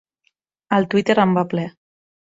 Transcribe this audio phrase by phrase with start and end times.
[0.77, 1.67] El Twitter en va ple.